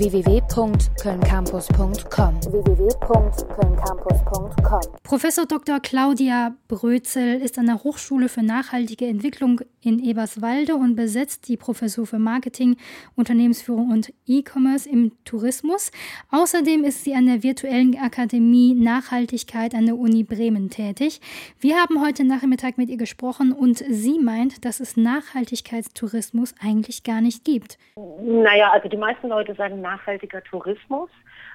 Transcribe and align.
www.kölncampus.com. 0.00 2.42
www.kölncampus.com. 2.42 4.80
Professor 5.02 5.44
Dr. 5.44 5.80
Claudia 5.80 6.56
Brözel 6.68 7.42
ist 7.42 7.58
an 7.58 7.66
der 7.66 7.84
Hochschule 7.84 8.30
für 8.30 8.42
nachhaltige 8.42 9.06
Entwicklung 9.06 9.60
in 9.82 9.98
Eberswalde 9.98 10.74
und 10.74 10.96
besetzt 10.96 11.48
die 11.48 11.56
Professur 11.56 12.06
für 12.06 12.18
Marketing, 12.18 12.76
Unternehmensführung 13.16 13.90
und 13.90 14.12
E-Commerce 14.26 14.88
im 14.88 15.12
Tourismus. 15.24 15.90
Außerdem 16.30 16.84
ist 16.84 17.04
sie 17.04 17.14
an 17.14 17.26
der 17.26 17.42
virtuellen 17.42 17.98
Akademie 17.98 18.74
Nachhaltigkeit 18.74 19.74
an 19.74 19.86
der 19.86 19.96
Uni 19.96 20.24
Bremen 20.24 20.70
tätig. 20.70 21.20
Wir 21.58 21.76
haben 21.76 22.00
heute 22.04 22.24
Nachmittag 22.24 22.78
mit 22.78 22.88
ihr 22.88 22.98
gesprochen 22.98 23.52
und 23.52 23.78
sie 23.78 24.18
meint, 24.18 24.64
dass 24.64 24.80
es 24.80 24.96
Nachhaltigkeitstourismus 24.96 26.54
eigentlich 26.62 27.04
gar 27.04 27.20
nicht 27.20 27.44
gibt. 27.44 27.78
Naja, 28.22 28.70
also 28.70 28.88
die 28.88 28.96
meisten 28.96 29.28
Leute 29.28 29.54
sagen 29.54 29.80
nachhaltiger 29.80 30.42
Tourismus. 30.44 31.10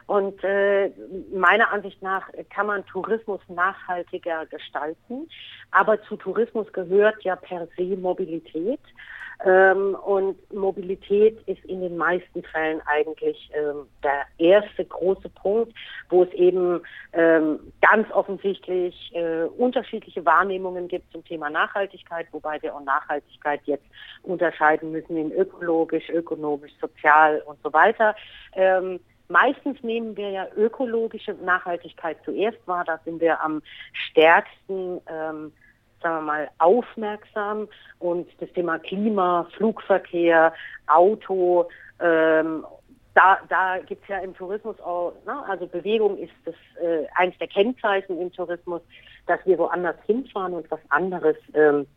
Und 0.07 0.43
äh, 0.43 0.91
meiner 1.33 1.71
Ansicht 1.71 2.01
nach 2.03 2.29
kann 2.51 2.67
man 2.67 2.85
Tourismus 2.85 3.41
nachhaltiger 3.47 4.45
gestalten. 4.45 5.27
Aber 5.71 6.01
zu 6.03 6.15
Tourismus 6.15 6.71
gehört 6.73 7.23
ja 7.23 7.35
per 7.35 7.67
se 7.75 7.97
Mobilität. 7.97 8.14
Ähm, 9.43 9.95
und 9.95 10.37
Mobilität 10.53 11.37
ist 11.45 11.63
in 11.65 11.81
den 11.81 11.97
meisten 11.97 12.41
Fällen 12.43 12.81
eigentlich 12.85 13.51
ähm, 13.53 13.85
der 14.03 14.23
erste 14.37 14.85
große 14.85 15.29
Punkt, 15.29 15.73
wo 16.09 16.23
es 16.23 16.31
eben 16.33 16.81
ähm, 17.13 17.59
ganz 17.81 18.09
offensichtlich 18.11 19.11
äh, 19.13 19.43
unterschiedliche 19.57 20.25
Wahrnehmungen 20.25 20.87
gibt 20.87 21.11
zum 21.11 21.23
Thema 21.25 21.49
Nachhaltigkeit, 21.49 22.27
wobei 22.31 22.61
wir 22.61 22.75
auch 22.75 22.83
Nachhaltigkeit 22.83 23.61
jetzt 23.65 23.85
unterscheiden 24.23 24.91
müssen 24.91 25.17
in 25.17 25.31
ökologisch, 25.31 26.09
ökonomisch, 26.09 26.71
sozial 26.79 27.43
und 27.45 27.57
so 27.61 27.73
weiter. 27.73 28.15
Ähm, 28.53 28.99
Meistens 29.27 29.81
nehmen 29.81 30.15
wir 30.15 30.29
ja 30.29 30.47
ökologische 30.55 31.33
Nachhaltigkeit 31.33 32.17
zuerst 32.23 32.59
wahr, 32.67 32.83
da 32.85 32.99
sind 33.05 33.19
wir 33.19 33.41
am 33.41 33.63
stärksten 33.91 35.01
ähm, 35.07 35.51
sagen 36.05 36.17
wir 36.17 36.33
mal, 36.33 36.49
aufmerksam 36.59 37.67
und 37.97 38.27
das 38.39 38.51
Thema 38.53 38.77
Klima, 38.77 39.47
Flugverkehr, 39.57 40.53
Auto, 40.85 41.67
ähm, 41.99 42.63
da, 43.15 43.39
da 43.49 43.79
gibt 43.79 44.03
es 44.03 44.09
ja 44.09 44.19
im 44.19 44.35
Tourismus 44.35 44.79
auch, 44.81 45.13
ne, 45.25 45.43
also 45.47 45.65
Bewegung 45.65 46.17
ist 46.19 46.33
das 46.43 46.53
äh, 46.79 47.07
eins 47.15 47.35
der 47.39 47.47
Kennzeichen 47.47 48.21
im 48.21 48.31
Tourismus, 48.31 48.81
dass 49.25 49.39
wir 49.45 49.57
woanders 49.57 49.95
hinfahren 50.05 50.53
und 50.53 50.69
was 50.69 50.81
anderes 50.89 51.37
ähm, 51.55 51.87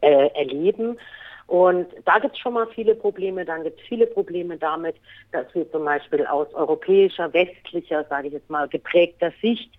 äh, 0.00 0.28
erleben. 0.34 0.98
Und 1.46 1.86
da 2.04 2.18
gibt 2.18 2.34
es 2.34 2.40
schon 2.40 2.54
mal 2.54 2.66
viele 2.74 2.96
Probleme. 2.96 3.44
Dann 3.44 3.62
gibt 3.62 3.80
es 3.80 3.86
viele 3.86 4.08
Probleme 4.08 4.56
damit, 4.56 4.96
dass 5.30 5.46
wir 5.54 5.70
zum 5.70 5.84
Beispiel 5.84 6.26
aus 6.26 6.52
europäischer, 6.54 7.32
westlicher, 7.32 8.04
sage 8.08 8.26
ich 8.26 8.32
jetzt 8.32 8.50
mal, 8.50 8.66
geprägter 8.66 9.32
Sicht 9.40 9.70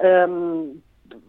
ähm, 0.00 0.82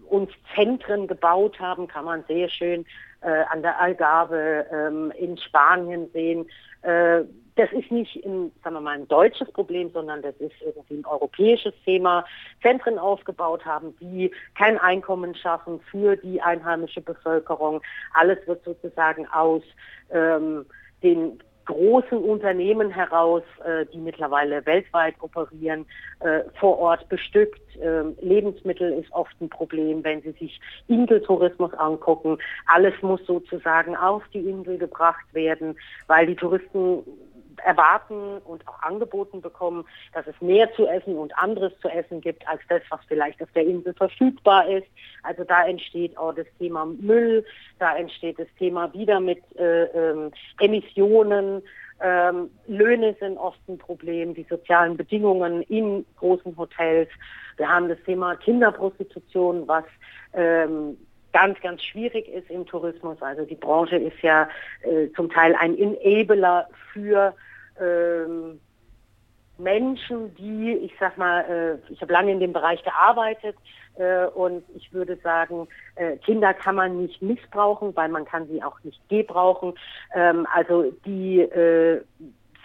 uns 0.10 0.30
Zentren 0.56 1.08
gebaut 1.08 1.60
haben, 1.60 1.88
kann 1.88 2.06
man 2.06 2.24
sehr 2.28 2.50
schön 2.50 2.86
äh, 3.22 3.44
an 3.50 3.62
der 3.62 3.80
Algarve 3.80 4.66
ähm, 4.72 5.12
in 5.18 5.38
Spanien 5.38 6.10
sehen. 6.14 6.48
Äh, 6.82 7.24
das 7.56 7.72
ist 7.72 7.90
nicht 7.90 8.16
ein, 8.26 8.52
sagen 8.64 8.76
wir 8.76 8.82
mal, 8.82 8.96
ein 8.96 9.08
deutsches 9.08 9.50
Problem, 9.52 9.90
sondern 9.92 10.22
das 10.22 10.36
ist 10.40 10.56
irgendwie 10.62 10.96
ein 10.96 11.06
europäisches 11.06 11.74
Thema. 11.86 12.26
Zentren 12.62 13.00
aufgebaut 13.00 13.66
haben, 13.66 13.96
die 14.00 14.30
kein 14.56 14.78
Einkommen 14.78 15.36
schaffen 15.36 15.80
für 15.90 16.18
die 16.18 16.42
einheimische 16.42 17.02
Bevölkerung. 17.02 17.82
Alles 18.14 18.46
wird 18.46 18.64
sozusagen 18.66 19.26
aus 19.28 19.64
ähm, 20.12 20.66
den 21.02 21.40
großen 21.66 22.18
Unternehmen 22.18 22.90
heraus, 22.92 23.44
äh, 23.66 23.86
die 23.92 23.98
mittlerweile 23.98 24.66
weltweit 24.66 25.16
operieren, 25.20 25.86
äh, 26.20 26.42
vor 26.60 26.78
Ort 26.80 27.08
bestückt. 27.10 27.62
Ähm, 27.82 28.16
Lebensmittel 28.22 28.94
ist 28.94 29.12
oft 29.12 29.36
ein 29.42 29.50
Problem, 29.50 30.04
wenn 30.04 30.22
Sie 30.22 30.32
sich 30.32 30.60
Inseltourismus 30.88 31.74
angucken. 31.74 32.38
Alles 32.68 32.94
muss 33.02 33.26
sozusagen 33.26 33.96
auf 33.96 34.24
die 34.34 34.48
Insel 34.50 34.78
gebracht 34.78 35.26
werden, 35.34 35.76
weil 36.08 36.28
die 36.28 36.36
Touristen 36.36 37.04
erwarten 37.66 38.38
und 38.46 38.68
auch 38.68 38.82
angeboten 38.82 39.42
bekommen, 39.42 39.86
dass 40.14 40.26
es 40.28 40.40
mehr 40.40 40.72
zu 40.74 40.88
essen 40.88 41.18
und 41.18 41.38
anderes 41.38 41.74
zu 41.82 41.90
essen 41.90 42.22
gibt 42.22 42.48
als 42.48 42.62
das, 42.70 42.82
was 42.90 43.00
vielleicht 43.08 43.42
auf 43.42 43.52
der 43.54 43.66
Insel 43.66 43.94
verfügbar 43.94 44.68
ist. 44.70 44.88
Also 45.24 45.44
da 45.44 45.66
entsteht 45.66 46.18
auch 46.18 46.34
das 46.34 46.48
Thema 46.60 46.86
Müll, 46.86 47.46
da 47.80 47.96
entsteht 47.96 48.40
das 48.40 48.48
Thema 48.58 48.94
wieder 48.94 49.20
mit 49.20 49.40
äh, 49.58 49.86
ähm, 49.86 50.32
Emissionen. 50.60 51.62
Ähm, 52.02 52.50
Löhne 52.68 53.16
sind 53.20 53.38
oft 53.38 53.60
ein 53.68 53.78
Problem, 53.78 54.34
die 54.34 54.46
sozialen 54.50 54.98
Bedingungen 54.98 55.62
in 55.64 56.06
großen 56.18 56.56
Hotels. 56.58 57.10
Wir 57.58 57.70
haben 57.70 57.88
das 57.88 57.98
Thema 58.06 58.36
Kinderprostitution, 58.36 59.68
was 59.68 59.86
ähm, 60.34 60.98
ganz, 61.36 61.60
ganz 61.60 61.84
schwierig 61.84 62.30
ist 62.30 62.50
im 62.50 62.66
Tourismus. 62.66 63.22
Also 63.22 63.44
die 63.44 63.56
Branche 63.56 63.98
ist 63.98 64.22
ja 64.22 64.48
äh, 64.84 65.10
zum 65.16 65.30
Teil 65.30 65.54
ein 65.56 65.78
Enabler 65.78 66.70
für 66.94 67.34
ähm, 67.80 68.60
Menschen, 69.58 70.36
die, 70.36 70.74
ich 70.74 70.94
sag 71.00 71.18
mal, 71.18 71.42
äh, 71.42 71.94
ich 71.94 72.02
habe 72.02 72.12
lange 72.12 72.32
in 72.32 72.40
dem 72.40 72.54
Bereich 72.54 72.84
gearbeitet 72.84 73.56
äh, 73.96 74.26
und 74.26 74.64
ich 74.76 74.92
würde 74.92 75.16
sagen, 75.18 75.68
äh, 75.96 76.18
Kinder 76.18 76.54
kann 76.54 76.76
man 76.76 77.02
nicht 77.02 77.22
missbrauchen, 77.22 77.96
weil 77.96 78.10
man 78.10 78.26
kann 78.26 78.48
sie 78.48 78.62
auch 78.62 78.78
nicht 78.84 79.00
gebrauchen. 79.08 79.74
Ähm, 80.14 80.46
also 80.54 80.92
die 81.06 81.48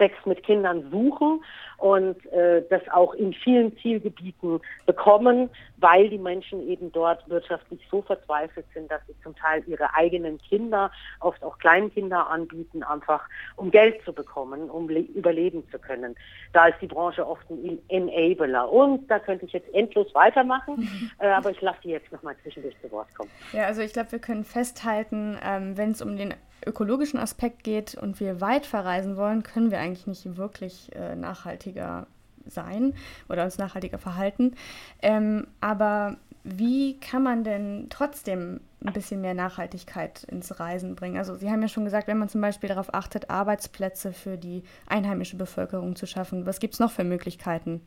Sex 0.01 0.15
mit 0.25 0.43
Kindern 0.43 0.91
suchen 0.91 1.45
und 1.77 2.25
äh, 2.33 2.63
das 2.71 2.83
auch 2.91 3.13
in 3.15 3.35
vielen 3.35 3.77
Zielgebieten 3.79 4.61
bekommen, 4.87 5.51
weil 5.77 6.09
die 6.09 6.19
Menschen 6.19 6.67
eben 6.69 6.91
dort 6.91 7.29
wirtschaftlich 7.29 7.81
so 7.91 8.01
verzweifelt 8.03 8.67
sind, 8.75 8.91
dass 8.91 9.01
sie 9.07 9.15
zum 9.23 9.37
Teil 9.37 9.63
ihre 9.67 9.95
eigenen 9.95 10.39
Kinder, 10.39 10.91
oft 11.21 11.43
auch 11.43 11.59
Kleinkinder 11.59 12.29
anbieten, 12.29 12.83
einfach 12.83 13.29
um 13.57 13.71
Geld 13.71 14.03
zu 14.05 14.13
bekommen, 14.13 14.71
um 14.71 14.89
überleben 14.89 15.67
zu 15.71 15.79
können. 15.79 16.15
Da 16.53 16.69
ist 16.69 16.81
die 16.81 16.87
Branche 16.87 17.27
oft 17.27 17.49
ein 17.51 17.79
Enabler. 17.89 18.71
Und 18.71 19.11
da 19.11 19.19
könnte 19.19 19.45
ich 19.45 19.53
jetzt 19.53 19.73
endlos 19.75 20.15
weitermachen, 20.15 21.13
äh, 21.19 21.29
aber 21.29 21.51
ich 21.51 21.61
lasse 21.61 21.79
die 21.85 21.91
jetzt 21.91 22.11
nochmal 22.11 22.37
zwischendurch 22.43 22.77
zu 22.81 22.91
Wort 22.91 23.15
kommen. 23.15 23.31
Ja, 23.53 23.67
also 23.67 23.83
ich 23.83 23.93
glaube, 23.93 24.13
wir 24.13 24.19
können 24.19 24.45
festhalten, 24.45 25.39
ähm, 25.43 25.77
wenn 25.77 25.91
es 25.91 26.03
um 26.03 26.17
den 26.17 26.35
ökologischen 26.67 27.19
Aspekt 27.19 27.65
geht 27.65 27.95
und 27.95 28.21
wir 28.21 28.41
weit 28.41 28.67
verreisen 28.67 29.17
wollen, 29.17 29.43
können 29.43 29.71
wir 29.71 29.79
eigentlich 29.79 30.07
nicht 30.07 30.37
wirklich 30.37 30.95
äh, 30.95 31.15
nachhaltiger 31.17 32.07
sein 32.47 32.95
oder 33.29 33.45
uns 33.45 33.59
nachhaltiger 33.59 33.99
verhalten. 33.99 34.55
Ähm, 35.03 35.47
aber 35.61 36.17
wie 36.43 36.99
kann 36.99 37.23
man 37.23 37.45
denn 37.45 37.89
trotzdem 37.91 38.61
ein 38.85 38.93
bisschen 38.95 39.21
mehr 39.21 39.35
Nachhaltigkeit 39.35 40.25
ins 40.25 40.59
Reisen 40.59 40.97
bringen? 40.97 41.19
Also 41.19 41.35
Sie 41.35 41.51
haben 41.51 41.61
ja 41.61 41.69
schon 41.69 41.85
gesagt, 41.85 42.09
wenn 42.09 42.19
man 42.19 42.31
zum 42.31 42.41
Beispiel 42.41 42.69
darauf 42.69 42.95
achtet, 42.95 43.29
Arbeitsplätze 43.29 44.13
für 44.13 44.39
die 44.39 44.63
einheimische 44.87 45.37
Bevölkerung 45.37 45.97
zu 45.97 46.07
schaffen, 46.07 46.47
was 46.47 46.59
gibt 46.59 46.75
es 46.75 46.81
noch 46.81 46.91
für 46.91 47.05
Möglichkeiten? 47.05 47.83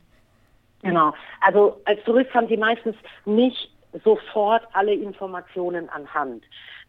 Genau. 0.82 1.14
Also 1.40 1.80
als 1.86 2.02
Tourist 2.04 2.32
haben 2.34 2.46
Sie 2.46 2.58
meistens 2.58 2.94
nicht 3.24 3.73
sofort 4.02 4.62
alle 4.72 4.94
Informationen 4.94 5.88
an 5.88 6.12
Hand. 6.12 6.44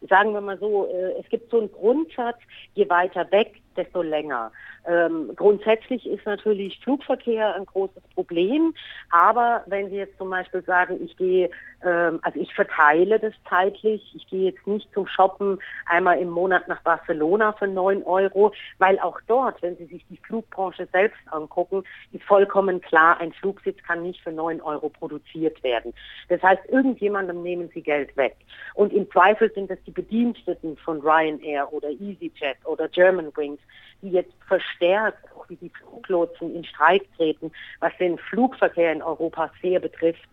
Sagen 0.09 0.33
wir 0.33 0.41
mal 0.41 0.57
so, 0.59 0.87
äh, 0.87 1.19
es 1.19 1.29
gibt 1.29 1.51
so 1.51 1.59
einen 1.59 1.71
Grundsatz, 1.71 2.37
je 2.73 2.89
weiter 2.89 3.29
weg, 3.31 3.61
desto 3.77 4.01
länger. 4.01 4.51
Ähm, 4.87 5.31
grundsätzlich 5.35 6.05
ist 6.07 6.25
natürlich 6.25 6.79
Flugverkehr 6.83 7.55
ein 7.55 7.65
großes 7.65 8.03
Problem, 8.13 8.73
aber 9.09 9.63
wenn 9.65 9.89
Sie 9.89 9.95
jetzt 9.95 10.17
zum 10.17 10.29
Beispiel 10.29 10.63
sagen, 10.63 11.03
ich 11.03 11.17
gehe, 11.17 11.49
ähm, 11.83 12.19
also 12.21 12.39
ich 12.39 12.53
verteile 12.53 13.19
das 13.19 13.33
zeitlich, 13.49 14.13
ich 14.15 14.27
gehe 14.27 14.51
jetzt 14.51 14.67
nicht 14.67 14.91
zum 14.93 15.07
Shoppen 15.07 15.59
einmal 15.87 16.19
im 16.19 16.29
Monat 16.29 16.67
nach 16.67 16.81
Barcelona 16.83 17.53
für 17.53 17.67
9 17.67 18.03
Euro, 18.03 18.53
weil 18.77 18.99
auch 18.99 19.19
dort, 19.27 19.61
wenn 19.63 19.75
Sie 19.77 19.85
sich 19.85 20.05
die 20.09 20.17
Flugbranche 20.17 20.87
selbst 20.91 21.19
angucken, 21.31 21.83
ist 22.11 22.23
vollkommen 22.23 22.79
klar, 22.81 23.19
ein 23.19 23.33
Flugsitz 23.33 23.81
kann 23.87 24.03
nicht 24.03 24.21
für 24.21 24.31
9 24.31 24.61
Euro 24.61 24.89
produziert 24.89 25.63
werden. 25.63 25.93
Das 26.29 26.41
heißt, 26.43 26.61
irgendjemandem 26.69 27.41
nehmen 27.41 27.69
Sie 27.73 27.81
Geld 27.81 28.15
weg. 28.17 28.35
Und 28.75 28.93
im 28.93 29.09
Zweifel 29.09 29.51
sind 29.53 29.71
es 29.71 29.81
die 29.85 29.91
Bediensteten 29.91 30.77
von 30.77 31.01
Ryanair 31.01 31.71
oder 31.73 31.89
EasyJet 31.89 32.57
oder 32.65 32.87
Germanwings, 32.87 33.59
die 34.01 34.11
jetzt 34.11 34.33
verstärkt, 34.47 35.23
auch 35.35 35.47
wie 35.49 35.55
die 35.55 35.69
Fluglotsen 35.69 36.55
in 36.55 36.63
Streik 36.63 37.03
treten, 37.17 37.51
was 37.79 37.91
den 37.99 38.17
Flugverkehr 38.17 38.91
in 38.91 39.01
Europa 39.01 39.51
sehr 39.61 39.79
betrifft. 39.79 40.27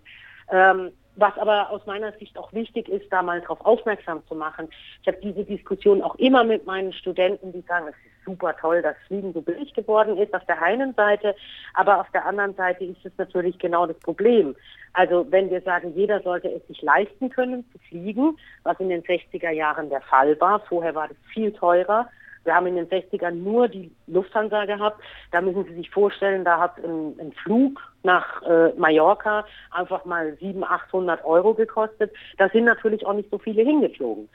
Ähm, 0.51 0.93
was 1.17 1.37
aber 1.37 1.71
aus 1.71 1.85
meiner 1.87 2.13
Sicht 2.13 2.39
auch 2.39 2.53
wichtig 2.53 2.89
ist, 2.89 3.13
da 3.13 3.23
mal 3.23 3.41
darauf 3.41 3.61
aufmerksam 3.65 4.23
zu 4.29 4.35
machen. 4.35 4.69
Ich 5.03 5.09
habe 5.09 5.19
diese 5.23 5.45
Diskussion 5.45 6.03
auch 6.03 6.15
immer 6.15 6.43
mit 6.43 6.67
meinen 6.67 6.93
Studenten, 6.93 7.53
die 7.53 7.61
sagen, 7.63 7.89
es 7.89 7.95
ist 7.95 8.25
super 8.25 8.57
toll, 8.57 8.81
dass 8.81 8.97
Fliegen 9.09 9.33
so 9.33 9.43
billig 9.43 9.75
geworden 9.75 10.17
ist 10.17 10.33
auf 10.33 10.45
der 10.47 10.63
einen 10.63 10.95
Seite, 10.95 11.35
aber 11.75 12.01
auf 12.01 12.11
der 12.13 12.25
anderen 12.25 12.55
Seite 12.55 12.85
ist 12.85 13.05
es 13.05 13.13
natürlich 13.19 13.59
genau 13.59 13.87
das 13.87 13.99
Problem. 13.99 14.57
Also 14.95 15.27
wenn 15.31 15.51
wir 15.51 15.61
sagen, 15.61 15.93
jeder 15.95 16.21
sollte 16.23 16.49
es 16.49 16.67
sich 16.67 16.81
leisten 16.83 17.29
können 17.29 17.65
zu 17.73 17.79
fliegen, 17.89 18.39
was 18.63 18.81
in 18.81 18.89
den 18.89 19.03
60er 19.03 19.51
Jahren 19.51 19.91
der 19.91 20.03
Fall 20.03 20.41
war, 20.41 20.61
vorher 20.61 20.95
war 20.95 21.09
das 21.09 21.17
viel 21.33 21.53
teurer, 21.53 22.09
Wir 22.45 22.55
haben 22.55 22.67
in 22.67 22.77
den 22.77 22.89
60ern 22.89 23.33
nur 23.33 23.69
die 23.69 23.91
Lufthansa 24.07 24.65
gehabt. 24.65 25.01
Da 25.31 25.41
müssen 25.41 25.65
Sie 25.65 25.75
sich 25.75 25.91
vorstellen, 25.91 26.45
da 26.45 26.59
hat 26.59 26.79
ein, 26.79 27.15
ein 27.21 27.33
Flug 27.33 27.81
nach 28.03 28.43
äh, 28.43 28.73
Mallorca 28.77 29.45
einfach 29.71 30.05
mal 30.05 30.37
700, 30.39 30.71
800 30.71 31.25
Euro 31.25 31.55
gekostet. 31.55 32.13
Da 32.39 32.49
sind 32.49 32.65
natürlich 32.65 33.07
auch 33.07 33.15
nicht 33.15 33.31
so 33.31 33.39
viele 33.39 33.63
hingeflogen. 33.63 34.29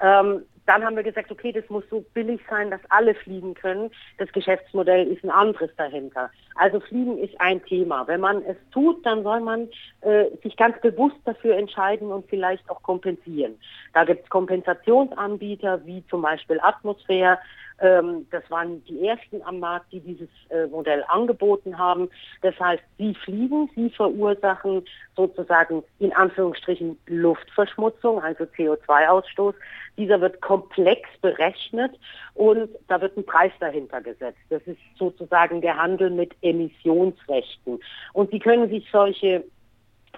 Ähm, 0.00 0.42
dann 0.70 0.84
haben 0.84 0.94
wir 0.94 1.02
gesagt, 1.02 1.32
okay, 1.32 1.50
das 1.50 1.68
muss 1.68 1.82
so 1.90 2.04
billig 2.14 2.40
sein, 2.48 2.70
dass 2.70 2.80
alle 2.90 3.16
fliegen 3.16 3.54
können. 3.54 3.90
Das 4.18 4.30
Geschäftsmodell 4.30 5.08
ist 5.08 5.24
ein 5.24 5.30
anderes 5.30 5.68
dahinter. 5.76 6.30
Also 6.54 6.78
Fliegen 6.78 7.18
ist 7.18 7.34
ein 7.40 7.60
Thema. 7.64 8.06
Wenn 8.06 8.20
man 8.20 8.40
es 8.44 8.56
tut, 8.70 9.04
dann 9.04 9.24
soll 9.24 9.40
man 9.40 9.68
äh, 10.02 10.26
sich 10.44 10.56
ganz 10.56 10.80
bewusst 10.80 11.16
dafür 11.24 11.56
entscheiden 11.56 12.12
und 12.12 12.24
vielleicht 12.30 12.70
auch 12.70 12.84
kompensieren. 12.84 13.58
Da 13.94 14.04
gibt 14.04 14.22
es 14.22 14.30
Kompensationsanbieter 14.30 15.84
wie 15.86 16.04
zum 16.06 16.22
Beispiel 16.22 16.60
Atmosphäre, 16.62 17.40
ähm, 17.80 18.26
das 18.30 18.42
waren 18.50 18.84
die 18.84 19.06
ersten 19.06 19.42
am 19.42 19.58
Markt, 19.60 19.92
die 19.92 20.00
dieses 20.00 20.28
äh, 20.50 20.66
Modell 20.66 21.04
angeboten 21.08 21.78
haben. 21.78 22.08
Das 22.42 22.58
heißt, 22.60 22.82
sie 22.98 23.14
fliegen, 23.14 23.70
sie 23.74 23.90
verursachen 23.90 24.84
sozusagen 25.16 25.82
in 25.98 26.12
Anführungsstrichen 26.12 26.98
Luftverschmutzung, 27.06 28.22
also 28.22 28.44
CO2-Ausstoß. 28.44 29.54
Dieser 29.96 30.20
wird 30.20 30.40
komplex 30.40 31.08
berechnet 31.20 31.92
und 32.34 32.68
da 32.88 33.00
wird 33.00 33.16
ein 33.16 33.24
Preis 33.24 33.52
dahinter 33.60 34.00
gesetzt. 34.00 34.38
Das 34.50 34.62
ist 34.66 34.78
sozusagen 34.98 35.60
der 35.60 35.76
Handel 35.76 36.10
mit 36.10 36.34
Emissionsrechten. 36.42 37.80
Und 38.12 38.30
Sie 38.30 38.38
können 38.38 38.68
sich 38.68 38.86
solche 38.92 39.44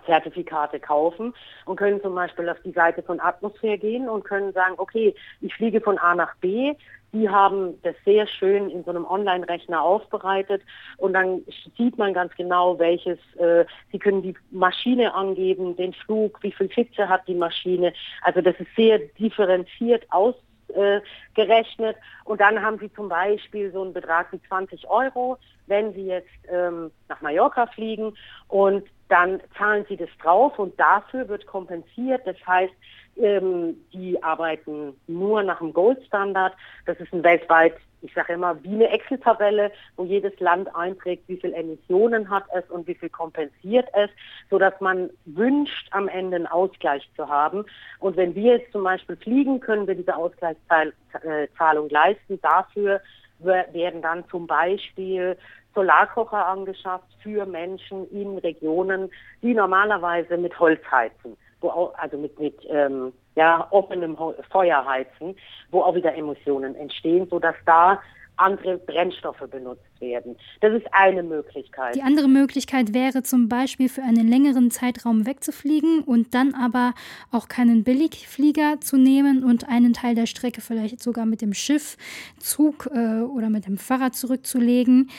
Zertifikate 0.05 0.81
kaufen 0.81 1.35
und 1.67 1.77
können 1.77 2.01
zum 2.03 2.15
Beispiel 2.15 2.49
auf 2.49 2.61
die 2.65 2.73
Seite 2.73 3.03
von 3.03 3.21
Atmosphäre 3.21 3.79
gehen 3.79 4.09
und 4.09 4.25
können 4.25 4.53
sagen, 4.53 4.75
okay, 4.79 5.15
ich 5.41 5.55
fliege 5.55 5.81
von 5.81 5.99
A 5.99 6.15
nach 6.15 6.35
B, 6.37 6.75
die 7.13 7.29
haben 7.29 7.81
das 7.83 7.95
sehr 8.05 8.27
schön 8.27 8.71
in 8.71 8.85
so 8.85 8.91
einem 8.91 9.05
Online-Rechner 9.05 9.83
aufbereitet 9.83 10.63
und 10.97 11.13
dann 11.13 11.43
sieht 11.77 11.99
man 11.99 12.15
ganz 12.15 12.35
genau, 12.37 12.79
welches, 12.79 13.19
äh, 13.37 13.67
Sie 13.91 13.99
können 13.99 14.23
die 14.23 14.35
Maschine 14.51 15.15
angeben, 15.15 15.77
den 15.77 15.93
Flug, 15.93 16.39
wie 16.43 16.53
viel 16.53 16.69
Hitze 16.71 17.09
hat 17.09 17.29
die 17.29 17.35
Maschine. 17.35 17.93
Also 18.23 18.41
das 18.41 18.59
ist 18.59 18.75
sehr 18.77 18.99
differenziert 18.99 20.07
ausgerechnet. 20.11 21.97
und 22.25 22.41
dann 22.41 22.63
haben 22.63 22.79
Sie 22.79 22.91
zum 22.95 23.11
Beispiel 23.11 23.71
so 23.73 23.83
einen 23.83 23.93
Betrag 23.93 24.33
wie 24.33 24.41
20 24.49 24.89
Euro, 24.89 25.37
wenn 25.67 25.93
Sie 25.93 26.07
jetzt 26.07 26.31
ähm, 26.51 26.91
nach 27.09 27.21
Mallorca 27.21 27.67
fliegen 27.67 28.17
und 28.49 28.85
dann 29.13 29.41
zahlen 29.59 29.85
Sie 29.89 29.97
das 29.99 30.09
drauf 30.23 30.59
und 30.59 30.79
dafür 30.81 31.29
wird 31.29 31.47
kompensiert. 31.47 32.23
Das 32.27 32.37
heißt, 32.47 32.73
ähm, 33.17 33.77
die 33.93 34.23
arbeiten 34.23 34.95
nur 35.07 35.43
nach 35.43 35.59
dem 35.59 35.75
Gold-Standard. 35.75 36.55
Das 36.87 36.99
ist 36.99 37.13
ein 37.13 37.23
weltweit, 37.23 37.75
ich 38.01 38.15
sage 38.15 38.33
immer, 38.33 38.63
wie 38.65 38.75
eine 38.75 38.89
Excel-Tabelle, 38.89 39.71
wo 39.97 40.05
jedes 40.05 40.39
Land 40.41 40.75
einträgt, 40.75 41.29
wie 41.29 41.37
viel 41.37 41.53
Emissionen 41.53 42.31
hat 42.31 42.45
es 42.55 42.65
und 42.71 42.87
wie 42.87 42.95
viel 42.95 43.11
kompensiert 43.11 43.87
es, 43.93 44.09
sodass 44.49 44.81
man 44.81 45.11
wünscht, 45.27 45.89
am 45.91 46.09
Ende 46.09 46.37
einen 46.37 46.47
Ausgleich 46.47 47.07
zu 47.15 47.29
haben. 47.29 47.67
Und 47.99 48.17
wenn 48.17 48.35
wir 48.35 48.57
jetzt 48.57 48.73
zum 48.73 48.83
Beispiel 48.83 49.17
fliegen, 49.17 49.61
können 49.61 49.87
wir 49.87 49.95
diese 49.95 50.17
Ausgleichszahlung 50.17 51.91
leisten. 51.91 52.41
Dafür 52.41 53.03
werden 53.41 54.01
dann 54.01 54.27
zum 54.31 54.47
Beispiel 54.47 55.37
Solarkocher 55.75 56.47
angeschafft 56.47 57.07
für 57.23 57.47
Menschen 57.47 58.11
in 58.11 58.39
Regionen, 58.39 59.11
die 59.43 59.55
normalerweise 59.55 60.37
mit 60.37 60.59
Holz 60.59 60.81
heizen 60.91 61.37
wo 61.63 61.69
auch, 61.69 61.95
also 61.97 62.19
mit, 62.19 62.39
mit 62.39 62.57
ähm, 62.69 63.13
ja, 63.37 63.67
offenem 63.71 64.17
Feuer 64.51 64.85
heizen, 64.85 65.37
wo 65.71 65.83
auch 65.83 65.95
wieder 65.95 66.15
Emissionen 66.15 66.75
entstehen, 66.75 67.27
sodass 67.31 67.55
da 67.65 68.01
andere 68.37 68.79
Brennstoffe 68.79 69.45
benutzt 69.51 70.01
werden. 70.01 70.37
Das 70.61 70.73
ist 70.73 70.87
eine 70.93 71.23
Möglichkeit. 71.23 71.95
Die 71.95 72.03
andere 72.03 72.29
Möglichkeit 72.29 72.95
wäre 72.95 73.23
zum 73.23 73.49
Beispiel 73.49 73.89
für 73.89 74.03
einen 74.03 74.27
längeren 74.27 74.71
Zeitraum 74.71 75.27
wegzufliegen 75.27 76.03
und 76.03 76.35
dann 76.35 76.55
aber 76.55 76.95
auch 77.31 77.47
keinen 77.49 77.85
Billigflieger 77.85 78.81
zu 78.81 78.97
nehmen 78.97 79.45
und 79.45 79.69
einen 79.69 79.93
Teil 79.93 80.15
der 80.15 80.27
Strecke 80.27 80.61
vielleicht 80.61 81.01
sogar 81.01 81.27
mit 81.27 81.43
dem 81.43 81.53
Schiff, 81.53 81.97
Zug 82.39 82.89
äh, 82.93 83.21
oder 83.21 83.51
mit 83.51 83.67
dem 83.67 83.77
Fahrrad 83.77 84.17
zurückzulegen. 84.17 85.11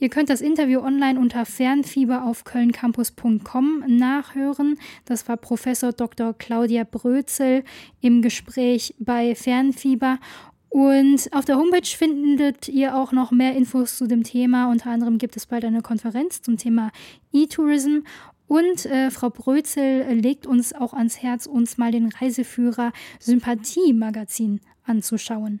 Ihr 0.00 0.08
könnt 0.08 0.28
das 0.28 0.40
Interview 0.40 0.80
online 0.80 1.18
unter 1.18 1.46
Fernfieber 1.46 2.24
auf 2.24 2.44
kölncampus.com 2.44 3.84
nachhören. 3.86 4.76
Das 5.04 5.28
war 5.28 5.36
Professor 5.36 5.92
Dr. 5.92 6.34
Claudia 6.34 6.84
Brözel 6.84 7.64
im 8.00 8.20
Gespräch 8.20 8.94
bei 8.98 9.34
Fernfieber. 9.34 10.18
Und 10.68 11.28
auf 11.32 11.44
der 11.44 11.56
Homepage 11.56 11.86
findet 11.86 12.68
ihr 12.68 12.96
auch 12.96 13.12
noch 13.12 13.30
mehr 13.30 13.54
Infos 13.54 13.96
zu 13.96 14.08
dem 14.08 14.24
Thema. 14.24 14.68
Unter 14.70 14.90
anderem 14.90 15.18
gibt 15.18 15.36
es 15.36 15.46
bald 15.46 15.64
eine 15.64 15.82
Konferenz 15.82 16.42
zum 16.42 16.56
Thema 16.56 16.90
E-Tourism. 17.32 18.00
Und 18.48 18.84
äh, 18.86 19.12
Frau 19.12 19.30
Brözel 19.30 20.12
legt 20.12 20.46
uns 20.46 20.72
auch 20.72 20.92
ans 20.92 21.22
Herz, 21.22 21.46
uns 21.46 21.78
mal 21.78 21.92
den 21.92 22.08
Reiseführer 22.08 22.92
Sympathie 23.20 23.92
Magazin 23.92 24.60
anzuschauen 24.84 25.60